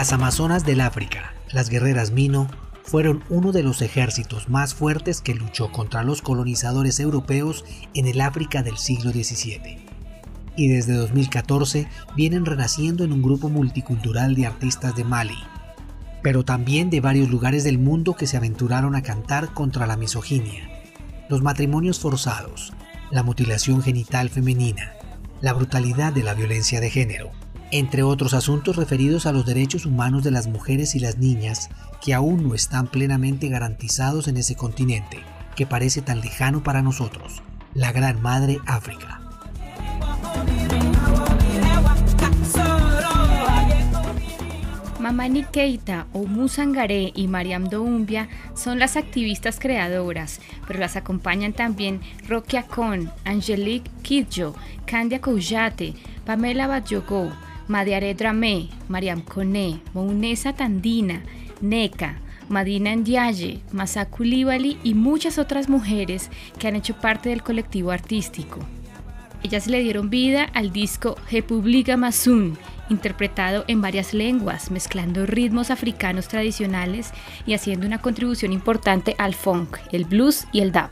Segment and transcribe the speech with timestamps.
[0.00, 2.48] Las Amazonas del África, las guerreras Mino,
[2.84, 8.22] fueron uno de los ejércitos más fuertes que luchó contra los colonizadores europeos en el
[8.22, 9.78] África del siglo XVII.
[10.56, 11.86] Y desde 2014
[12.16, 15.36] vienen renaciendo en un grupo multicultural de artistas de Mali,
[16.22, 20.66] pero también de varios lugares del mundo que se aventuraron a cantar contra la misoginia,
[21.28, 22.72] los matrimonios forzados,
[23.10, 24.94] la mutilación genital femenina,
[25.42, 27.32] la brutalidad de la violencia de género,
[27.72, 31.68] entre otros asuntos referidos a los derechos humanos de las mujeres y las niñas
[32.02, 35.18] que aún no están plenamente garantizados en ese continente
[35.56, 37.42] que parece tan lejano para nosotros,
[37.74, 39.20] la Gran Madre África.
[44.98, 52.00] Mamani Keita o Musangaré y Mariam Doumbia son las activistas creadoras, pero las acompañan también
[52.28, 54.54] Rokia Kon, Angelique Kidjo,
[54.86, 57.32] Candia Koujate, Pamela Badjogo,
[57.70, 61.22] Madiare Dramé, Mariam Kone, Mounesa Tandina,
[61.60, 62.16] Neka,
[62.48, 68.58] Madina Ndiaye, Masaku Libali y muchas otras mujeres que han hecho parte del colectivo artístico.
[69.44, 76.26] Ellas le dieron vida al disco Republica Masun, interpretado en varias lenguas, mezclando ritmos africanos
[76.26, 77.12] tradicionales
[77.46, 80.90] y haciendo una contribución importante al funk, el blues y el dub.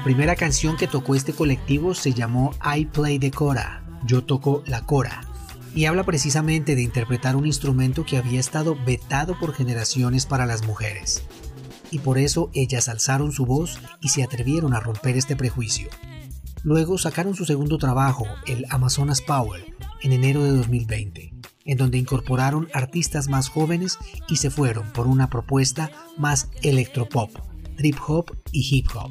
[0.00, 4.62] La primera canción que tocó este colectivo se llamó I Play the Cora, yo toco
[4.64, 5.20] la cora,
[5.74, 10.66] y habla precisamente de interpretar un instrumento que había estado vetado por generaciones para las
[10.66, 11.22] mujeres.
[11.90, 15.90] Y por eso ellas alzaron su voz y se atrevieron a romper este prejuicio.
[16.62, 21.34] Luego sacaron su segundo trabajo, el Amazonas Power, en enero de 2020,
[21.66, 23.98] en donde incorporaron artistas más jóvenes
[24.30, 27.36] y se fueron por una propuesta más electropop,
[27.76, 29.10] trip hop y hip hop.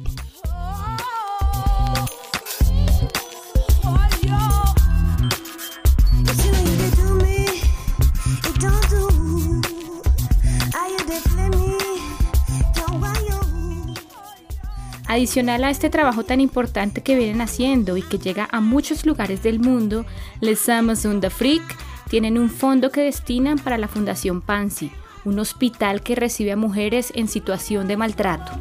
[15.10, 19.42] Adicional a este trabajo tan importante que vienen haciendo y que llega a muchos lugares
[19.42, 20.06] del mundo,
[20.40, 21.74] Les Amazon d'Afrique
[22.08, 24.92] tienen un fondo que destinan para la Fundación Pansy,
[25.24, 28.52] un hospital que recibe a mujeres en situación de maltrato.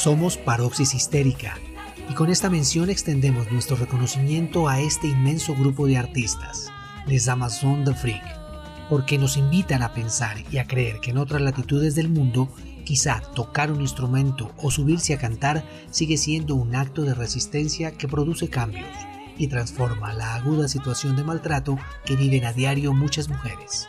[0.00, 1.58] Somos Paroxis Histérica
[2.08, 6.72] y con esta mención extendemos nuestro reconocimiento a este inmenso grupo de artistas,
[7.06, 8.24] Les Amazon de Freak,
[8.88, 12.48] porque nos invitan a pensar y a creer que en otras latitudes del mundo
[12.86, 18.08] quizá tocar un instrumento o subirse a cantar sigue siendo un acto de resistencia que
[18.08, 18.88] produce cambios
[19.36, 23.86] y transforma la aguda situación de maltrato que viven a diario muchas mujeres.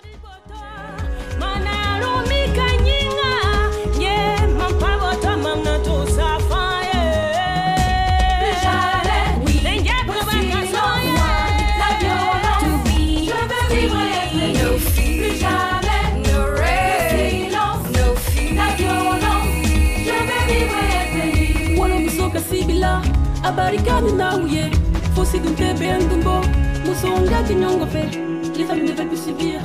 [23.43, 24.71] Abarikani na uye
[25.15, 26.41] fosi dunte bendumbo
[26.85, 29.59] musonga kinyongo fe les femmes ne veulent plus subir.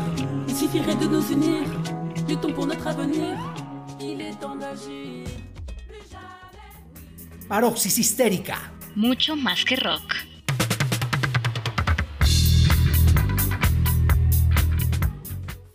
[0.48, 1.64] Il suffirait de nous unir.
[2.28, 3.36] Luttons pour notre avenir.
[4.00, 5.26] Il est temps d'agir.
[7.48, 8.56] Paroxis histérica.
[8.96, 10.35] Mucho más que rock